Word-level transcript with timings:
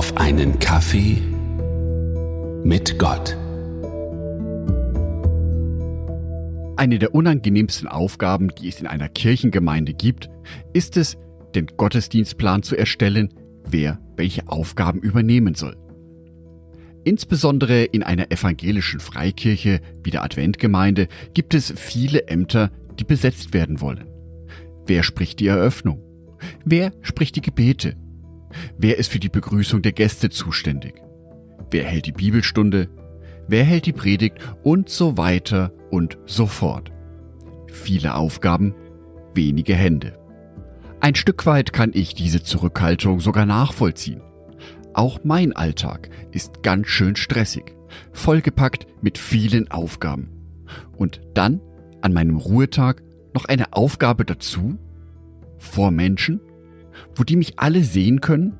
auf 0.00 0.16
einen 0.16 0.58
Kaffee 0.60 1.18
mit 2.64 2.98
Gott. 2.98 3.36
Eine 6.78 6.98
der 6.98 7.14
unangenehmsten 7.14 7.86
Aufgaben, 7.86 8.48
die 8.48 8.68
es 8.68 8.80
in 8.80 8.86
einer 8.86 9.10
Kirchengemeinde 9.10 9.92
gibt, 9.92 10.30
ist 10.72 10.96
es, 10.96 11.18
den 11.54 11.66
Gottesdienstplan 11.76 12.62
zu 12.62 12.76
erstellen, 12.76 13.34
wer 13.68 14.00
welche 14.16 14.48
Aufgaben 14.48 15.00
übernehmen 15.00 15.54
soll. 15.54 15.76
Insbesondere 17.04 17.84
in 17.84 18.02
einer 18.02 18.32
evangelischen 18.32 19.00
Freikirche 19.00 19.82
wie 20.02 20.10
der 20.10 20.24
Adventgemeinde 20.24 21.08
gibt 21.34 21.52
es 21.52 21.74
viele 21.76 22.26
Ämter, 22.26 22.70
die 22.98 23.04
besetzt 23.04 23.52
werden 23.52 23.82
wollen. 23.82 24.08
Wer 24.86 25.02
spricht 25.02 25.40
die 25.40 25.48
Eröffnung? 25.48 26.02
Wer 26.64 26.92
spricht 27.02 27.36
die 27.36 27.42
Gebete? 27.42 27.96
Wer 28.78 28.98
ist 28.98 29.12
für 29.12 29.20
die 29.20 29.28
Begrüßung 29.28 29.82
der 29.82 29.92
Gäste 29.92 30.30
zuständig? 30.30 30.94
Wer 31.70 31.84
hält 31.84 32.06
die 32.06 32.12
Bibelstunde? 32.12 32.88
Wer 33.48 33.64
hält 33.64 33.86
die 33.86 33.92
Predigt? 33.92 34.38
Und 34.62 34.88
so 34.88 35.16
weiter 35.16 35.72
und 35.90 36.18
so 36.26 36.46
fort. 36.46 36.92
Viele 37.66 38.14
Aufgaben, 38.14 38.74
wenige 39.34 39.74
Hände. 39.74 40.18
Ein 41.00 41.14
Stück 41.14 41.46
weit 41.46 41.72
kann 41.72 41.92
ich 41.94 42.14
diese 42.14 42.42
Zurückhaltung 42.42 43.20
sogar 43.20 43.46
nachvollziehen. 43.46 44.22
Auch 44.92 45.20
mein 45.24 45.54
Alltag 45.54 46.10
ist 46.32 46.62
ganz 46.62 46.88
schön 46.88 47.16
stressig, 47.16 47.74
vollgepackt 48.12 48.86
mit 49.00 49.16
vielen 49.16 49.70
Aufgaben. 49.70 50.28
Und 50.96 51.20
dann 51.34 51.60
an 52.02 52.12
meinem 52.12 52.36
Ruhetag 52.36 53.02
noch 53.34 53.44
eine 53.44 53.72
Aufgabe 53.72 54.24
dazu? 54.24 54.78
Vor 55.58 55.90
Menschen? 55.90 56.40
Wo 57.14 57.24
die 57.24 57.36
mich 57.36 57.58
alle 57.58 57.84
sehen 57.84 58.20
können 58.20 58.54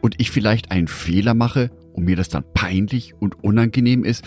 und 0.00 0.20
ich 0.20 0.30
vielleicht 0.30 0.70
einen 0.70 0.88
Fehler 0.88 1.34
mache 1.34 1.70
und 1.92 2.04
mir 2.04 2.16
das 2.16 2.28
dann 2.28 2.44
peinlich 2.54 3.14
und 3.18 3.42
unangenehm 3.42 4.04
ist. 4.04 4.24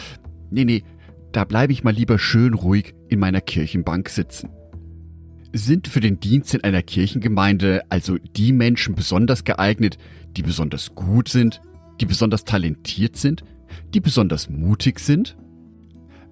Nee, 0.49 0.65
nee, 0.65 0.83
da 1.31 1.45
bleibe 1.45 1.73
ich 1.73 1.83
mal 1.83 1.93
lieber 1.93 2.17
schön 2.17 2.53
ruhig 2.53 2.95
in 3.07 3.19
meiner 3.19 3.41
Kirchenbank 3.41 4.09
sitzen. 4.09 4.49
Sind 5.53 5.87
für 5.87 5.99
den 5.99 6.19
Dienst 6.19 6.53
in 6.53 6.63
einer 6.63 6.81
Kirchengemeinde 6.81 7.83
also 7.89 8.17
die 8.17 8.51
Menschen 8.51 8.95
besonders 8.95 9.43
geeignet, 9.43 9.97
die 10.37 10.41
besonders 10.41 10.93
gut 10.95 11.29
sind, 11.29 11.61
die 11.99 12.05
besonders 12.05 12.45
talentiert 12.45 13.17
sind, 13.17 13.43
die 13.93 13.99
besonders 13.99 14.49
mutig 14.49 14.99
sind? 14.99 15.37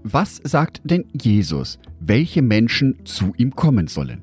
Was 0.04 0.40
sagt 0.44 0.82
denn 0.84 1.06
Jesus, 1.14 1.80
welche 2.00 2.42
Menschen 2.42 3.06
zu 3.06 3.34
ihm 3.38 3.56
kommen 3.56 3.88
sollen? 3.88 4.22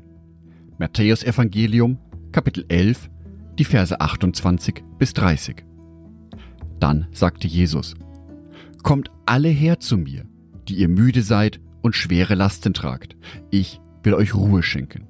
Matthäus 0.79 1.23
Evangelium, 1.23 1.99
Kapitel 2.35 2.65
11, 2.67 3.11
die 3.61 3.65
Verse 3.65 4.01
28 4.01 4.83
bis 4.99 5.15
30. 5.15 5.65
Dann 6.81 7.07
sagte 7.13 7.47
Jesus, 7.47 7.95
Kommt 8.83 9.13
alle 9.25 9.51
her 9.51 9.79
zu 9.79 9.97
mir, 9.97 10.25
die 10.67 10.75
ihr 10.75 10.89
müde 10.89 11.23
seid 11.23 11.61
und 11.81 11.95
schwere 11.95 12.35
Lasten 12.35 12.75
tragt, 12.75 13.17
ich 13.53 13.81
will 14.03 14.15
euch 14.15 14.35
Ruhe 14.35 14.65
schenken. 14.65 15.07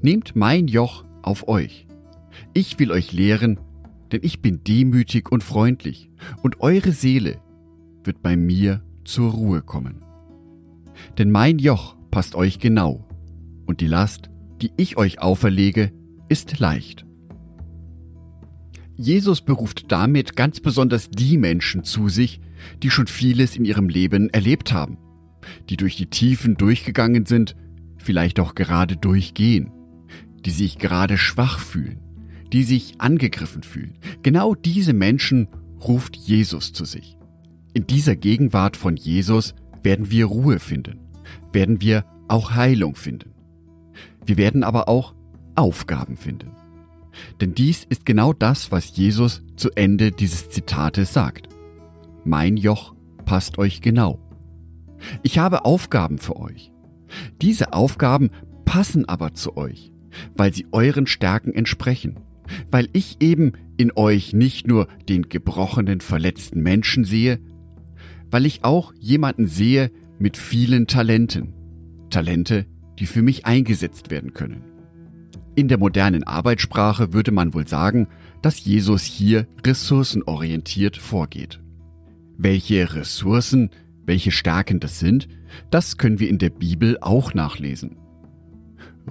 Nehmt 0.00 0.34
mein 0.34 0.66
Joch 0.66 1.04
auf 1.20 1.46
euch. 1.46 1.86
Ich 2.54 2.78
will 2.78 2.90
euch 2.90 3.12
lehren, 3.12 3.60
denn 4.10 4.20
ich 4.22 4.40
bin 4.40 4.64
demütig 4.64 5.30
und 5.30 5.44
freundlich, 5.44 6.10
und 6.42 6.62
eure 6.62 6.92
Seele 6.92 7.36
wird 8.02 8.22
bei 8.22 8.38
mir 8.38 8.82
zur 9.04 9.32
Ruhe 9.32 9.60
kommen. 9.60 10.02
Denn 11.18 11.30
mein 11.30 11.58
Joch 11.58 11.96
passt 12.10 12.34
euch 12.34 12.58
genau, 12.58 13.06
und 13.66 13.82
die 13.82 13.88
Last, 13.88 14.30
die 14.62 14.72
ich 14.78 14.96
euch 14.96 15.20
auferlege, 15.20 15.92
ist 16.30 16.60
leicht. 16.60 17.04
Jesus 18.96 19.40
beruft 19.40 19.90
damit 19.90 20.36
ganz 20.36 20.60
besonders 20.60 21.10
die 21.10 21.36
Menschen 21.36 21.84
zu 21.84 22.08
sich, 22.08 22.40
die 22.82 22.90
schon 22.90 23.08
vieles 23.08 23.56
in 23.56 23.64
ihrem 23.64 23.88
Leben 23.88 24.30
erlebt 24.30 24.72
haben, 24.72 24.98
die 25.68 25.76
durch 25.76 25.96
die 25.96 26.06
Tiefen 26.06 26.56
durchgegangen 26.56 27.26
sind, 27.26 27.56
vielleicht 27.96 28.38
auch 28.38 28.54
gerade 28.54 28.96
durchgehen, 28.96 29.72
die 30.44 30.50
sich 30.50 30.78
gerade 30.78 31.18
schwach 31.18 31.58
fühlen, 31.58 32.00
die 32.52 32.62
sich 32.62 32.94
angegriffen 32.98 33.62
fühlen. 33.62 33.94
Genau 34.22 34.54
diese 34.54 34.92
Menschen 34.92 35.48
ruft 35.80 36.14
Jesus 36.14 36.72
zu 36.72 36.84
sich. 36.84 37.16
In 37.74 37.86
dieser 37.86 38.16
Gegenwart 38.16 38.76
von 38.76 38.96
Jesus 38.96 39.54
werden 39.82 40.10
wir 40.10 40.26
Ruhe 40.26 40.58
finden, 40.58 41.00
werden 41.52 41.80
wir 41.80 42.04
auch 42.28 42.52
Heilung 42.54 42.94
finden. 42.94 43.32
Wir 44.24 44.36
werden 44.36 44.62
aber 44.62 44.88
auch 44.88 45.14
Aufgaben 45.54 46.16
finden. 46.16 46.52
Denn 47.40 47.54
dies 47.54 47.84
ist 47.84 48.06
genau 48.06 48.32
das, 48.32 48.70
was 48.70 48.96
Jesus 48.96 49.42
zu 49.56 49.70
Ende 49.74 50.12
dieses 50.12 50.48
Zitates 50.50 51.12
sagt. 51.12 51.48
Mein 52.24 52.56
Joch 52.56 52.94
passt 53.24 53.58
euch 53.58 53.80
genau. 53.80 54.18
Ich 55.22 55.38
habe 55.38 55.64
Aufgaben 55.64 56.18
für 56.18 56.36
euch. 56.36 56.72
Diese 57.40 57.72
Aufgaben 57.72 58.30
passen 58.64 59.08
aber 59.08 59.34
zu 59.34 59.56
euch, 59.56 59.92
weil 60.36 60.54
sie 60.54 60.66
euren 60.72 61.06
Stärken 61.06 61.52
entsprechen, 61.52 62.20
weil 62.70 62.88
ich 62.92 63.16
eben 63.20 63.52
in 63.76 63.92
euch 63.94 64.32
nicht 64.32 64.66
nur 64.66 64.86
den 65.08 65.28
gebrochenen, 65.28 66.00
verletzten 66.00 66.62
Menschen 66.62 67.04
sehe, 67.04 67.40
weil 68.30 68.46
ich 68.46 68.62
auch 68.62 68.92
jemanden 68.98 69.46
sehe 69.46 69.90
mit 70.18 70.36
vielen 70.36 70.86
Talenten, 70.86 71.54
Talente, 72.10 72.66
die 72.98 73.06
für 73.06 73.22
mich 73.22 73.46
eingesetzt 73.46 74.10
werden 74.10 74.34
können. 74.34 74.69
In 75.56 75.68
der 75.68 75.78
modernen 75.78 76.24
Arbeitssprache 76.24 77.12
würde 77.12 77.32
man 77.32 77.54
wohl 77.54 77.66
sagen, 77.66 78.08
dass 78.42 78.64
Jesus 78.64 79.02
hier 79.02 79.46
ressourcenorientiert 79.66 80.96
vorgeht. 80.96 81.60
Welche 82.38 82.94
Ressourcen, 82.94 83.70
welche 84.06 84.30
Stärken 84.30 84.80
das 84.80 84.98
sind, 84.98 85.28
das 85.70 85.98
können 85.98 86.20
wir 86.20 86.28
in 86.28 86.38
der 86.38 86.50
Bibel 86.50 86.98
auch 87.00 87.34
nachlesen. 87.34 87.96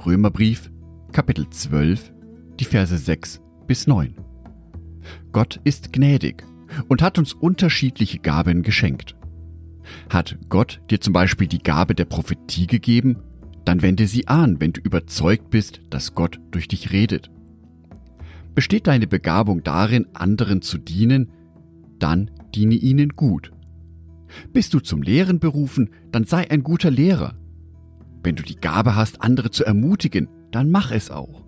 Römerbrief, 0.06 0.72
Kapitel 1.12 1.50
12, 1.50 2.12
die 2.60 2.66
Verse 2.66 2.98
6 2.98 3.42
bis 3.68 3.88
9. 3.88 4.16
Gott 5.32 5.60
ist 5.64 5.94
gnädig 5.94 6.44
und 6.88 7.02
hat 7.02 7.18
uns 7.18 7.34
unterschiedliche 7.34 8.20
Gaben 8.20 8.64
geschenkt. 8.64 9.16
Hat 10.10 10.38
Gott 10.50 10.82
dir 10.90 11.02
zum 11.02 11.14
Beispiel 11.14 11.48
die 11.48 11.64
Gabe 11.64 11.96
der 11.96 12.06
Prophetie 12.06 12.68
gegeben, 12.68 13.18
dann 13.66 13.82
wende 13.82 14.08
sie 14.08 14.28
an, 14.28 14.60
wenn 14.60 14.74
du 14.74 14.82
überzeugt 14.82 15.50
bist, 15.50 15.82
dass 15.90 16.16
Gott 16.16 16.40
durch 16.52 16.68
dich 16.68 16.92
redet. 16.92 17.30
Besteht 18.56 18.88
deine 18.88 19.08
Begabung 19.08 19.64
darin, 19.64 20.08
anderen 20.14 20.62
zu 20.62 20.78
dienen, 20.78 21.32
dann 22.00 22.32
diene 22.56 22.76
ihnen 22.76 23.10
gut. 23.10 23.52
Bist 24.54 24.74
du 24.74 24.80
zum 24.80 25.02
Lehren 25.02 25.40
berufen, 25.40 25.90
dann 26.12 26.26
sei 26.26 26.50
ein 26.50 26.64
guter 26.64 26.92
Lehrer. 26.92 27.36
Wenn 28.24 28.36
du 28.36 28.44
die 28.44 28.58
Gabe 28.58 28.96
hast, 28.96 29.22
andere 29.22 29.52
zu 29.52 29.64
ermutigen, 29.64 30.28
dann 30.52 30.72
mach 30.72 30.92
es 30.92 31.10
auch. 31.10 31.46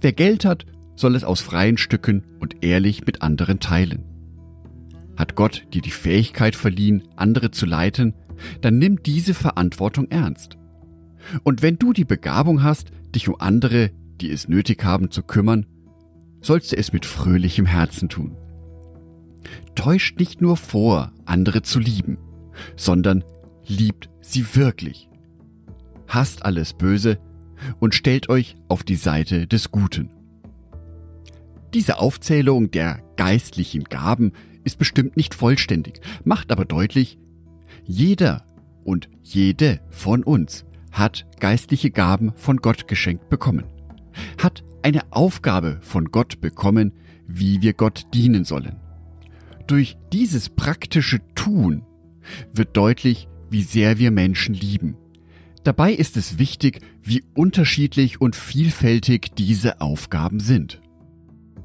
Wer 0.00 0.12
Geld 0.12 0.44
hat, 0.44 0.66
soll 0.94 1.14
es 1.14 1.24
aus 1.24 1.40
freien 1.40 1.76
Stücken 1.76 2.22
und 2.40 2.64
ehrlich 2.64 3.06
mit 3.06 3.22
anderen 3.22 3.60
teilen. 3.60 4.04
Hat 5.16 5.34
Gott 5.34 5.66
dir 5.72 5.82
die 5.82 5.90
Fähigkeit 5.90 6.56
verliehen, 6.56 7.04
andere 7.16 7.50
zu 7.50 7.66
leiten, 7.66 8.14
dann 8.60 8.78
nimm 8.78 9.02
diese 9.02 9.34
Verantwortung 9.34 10.08
ernst. 10.10 10.58
Und 11.42 11.62
wenn 11.62 11.78
du 11.78 11.92
die 11.92 12.04
Begabung 12.04 12.62
hast, 12.62 12.90
dich 13.14 13.28
um 13.28 13.36
andere, 13.38 13.90
die 14.20 14.30
es 14.30 14.48
nötig 14.48 14.84
haben, 14.84 15.10
zu 15.10 15.22
kümmern, 15.22 15.66
sollst 16.40 16.72
du 16.72 16.76
es 16.76 16.92
mit 16.92 17.06
fröhlichem 17.06 17.66
Herzen 17.66 18.08
tun. 18.08 18.36
Täuscht 19.74 20.18
nicht 20.18 20.40
nur 20.40 20.56
vor, 20.56 21.12
andere 21.24 21.62
zu 21.62 21.78
lieben, 21.78 22.18
sondern 22.76 23.24
liebt 23.66 24.08
sie 24.20 24.54
wirklich. 24.54 25.08
Hasst 26.08 26.44
alles 26.44 26.72
Böse 26.72 27.18
und 27.78 27.94
stellt 27.94 28.28
euch 28.28 28.56
auf 28.68 28.84
die 28.84 28.96
Seite 28.96 29.46
des 29.46 29.70
Guten. 29.70 30.10
Diese 31.74 31.98
Aufzählung 31.98 32.70
der 32.70 33.00
geistlichen 33.16 33.84
Gaben 33.84 34.32
ist 34.64 34.78
bestimmt 34.78 35.16
nicht 35.16 35.34
vollständig, 35.34 36.00
macht 36.24 36.52
aber 36.52 36.64
deutlich, 36.64 37.18
jeder 37.84 38.44
und 38.84 39.08
jede 39.22 39.80
von 39.90 40.22
uns 40.22 40.64
hat 40.96 41.26
geistliche 41.40 41.90
Gaben 41.90 42.32
von 42.36 42.56
Gott 42.56 42.88
geschenkt 42.88 43.28
bekommen, 43.28 43.64
hat 44.42 44.64
eine 44.82 45.02
Aufgabe 45.10 45.78
von 45.82 46.06
Gott 46.06 46.40
bekommen, 46.40 46.92
wie 47.26 47.60
wir 47.60 47.74
Gott 47.74 48.06
dienen 48.14 48.44
sollen. 48.44 48.76
Durch 49.66 49.96
dieses 50.12 50.48
praktische 50.48 51.20
Tun 51.34 51.82
wird 52.52 52.76
deutlich, 52.76 53.28
wie 53.50 53.62
sehr 53.62 53.98
wir 53.98 54.10
Menschen 54.10 54.54
lieben. 54.54 54.96
Dabei 55.64 55.92
ist 55.92 56.16
es 56.16 56.38
wichtig, 56.38 56.80
wie 57.02 57.24
unterschiedlich 57.34 58.20
und 58.20 58.36
vielfältig 58.36 59.34
diese 59.36 59.80
Aufgaben 59.80 60.40
sind. 60.40 60.80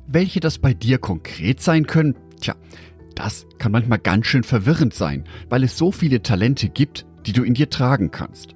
Welche 0.08 0.40
das 0.40 0.58
bei 0.58 0.74
dir 0.74 0.98
konkret 0.98 1.62
sein 1.62 1.86
können, 1.86 2.16
tja, 2.42 2.56
das 3.16 3.46
kann 3.60 3.72
manchmal 3.72 4.00
ganz 4.00 4.26
schön 4.26 4.44
verwirrend 4.44 4.94
sein, 4.94 5.24
weil 5.50 5.64
es 5.64 5.78
so 5.78 5.92
viele 5.92 6.22
Talente 6.22 6.68
gibt, 6.70 7.06
die 7.26 7.34
du 7.34 7.44
in 7.44 7.54
dir 7.54 7.70
tragen 7.70 8.12
kannst. 8.12 8.56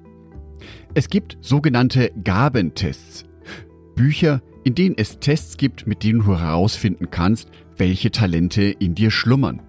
Es 0.94 1.08
gibt 1.08 1.38
sogenannte 1.40 2.10
Gabentests. 2.22 3.24
Bücher, 3.94 4.42
in 4.64 4.74
denen 4.74 4.96
es 4.98 5.18
Tests 5.20 5.56
gibt, 5.56 5.86
mit 5.86 6.02
denen 6.02 6.20
du 6.20 6.38
herausfinden 6.38 7.10
kannst, 7.10 7.50
welche 7.76 8.10
Talente 8.10 8.62
in 8.62 8.94
dir 8.94 9.10
schlummern, 9.10 9.62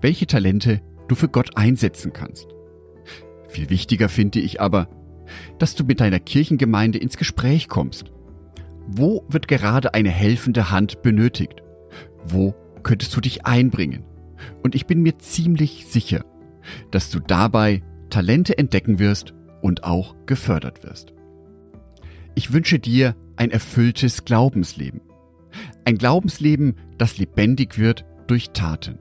welche 0.00 0.26
Talente 0.26 0.80
du 1.08 1.14
für 1.14 1.28
Gott 1.28 1.56
einsetzen 1.56 2.12
kannst. 2.12 2.48
Viel 3.48 3.70
wichtiger 3.70 4.08
finde 4.08 4.40
ich 4.40 4.60
aber, 4.60 4.88
dass 5.58 5.74
du 5.74 5.84
mit 5.84 6.00
deiner 6.00 6.20
Kirchengemeinde 6.20 6.98
ins 6.98 7.16
Gespräch 7.16 7.68
kommst. 7.68 8.12
Wo 8.86 9.24
wird 9.28 9.48
gerade 9.48 9.94
eine 9.94 10.10
helfende 10.10 10.70
Hand 10.70 11.02
benötigt? 11.02 11.62
Wo 12.26 12.54
könntest 12.82 13.14
du 13.16 13.20
dich 13.20 13.44
einbringen? 13.44 14.04
Und 14.62 14.74
ich 14.74 14.86
bin 14.86 15.02
mir 15.02 15.18
ziemlich 15.18 15.86
sicher, 15.86 16.24
dass 16.90 17.10
du 17.10 17.20
dabei 17.20 17.82
Talente 18.10 18.56
entdecken 18.56 18.98
wirst 18.98 19.34
und 19.60 19.84
auch 19.84 20.14
gefördert 20.26 20.84
wirst. 20.84 21.12
Ich 22.34 22.52
wünsche 22.52 22.78
dir 22.78 23.16
ein 23.36 23.50
erfülltes 23.50 24.24
Glaubensleben. 24.24 25.00
Ein 25.84 25.98
Glaubensleben, 25.98 26.76
das 26.98 27.18
lebendig 27.18 27.78
wird 27.78 28.04
durch 28.26 28.50
Taten. 28.50 28.98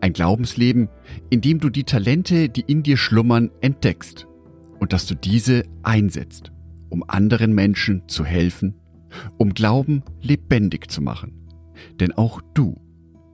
Ein 0.00 0.12
Glaubensleben, 0.12 0.88
in 1.30 1.40
dem 1.40 1.60
du 1.60 1.68
die 1.68 1.84
Talente, 1.84 2.48
die 2.48 2.64
in 2.66 2.82
dir 2.82 2.96
schlummern, 2.96 3.50
entdeckst 3.60 4.26
und 4.78 4.92
dass 4.92 5.06
du 5.06 5.14
diese 5.14 5.64
einsetzt, 5.82 6.52
um 6.88 7.04
anderen 7.06 7.54
Menschen 7.54 8.08
zu 8.08 8.24
helfen, 8.24 8.74
um 9.36 9.54
Glauben 9.54 10.02
lebendig 10.20 10.90
zu 10.90 11.02
machen. 11.02 11.48
Denn 12.00 12.12
auch 12.12 12.40
du 12.54 12.80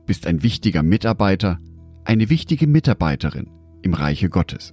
bist 0.06 0.26
ein 0.26 0.42
wichtiger 0.42 0.82
Mitarbeiter, 0.82 1.58
eine 2.04 2.30
wichtige 2.30 2.66
Mitarbeiterin 2.66 3.50
im 3.82 3.94
Reiche 3.94 4.28
Gottes. 4.28 4.72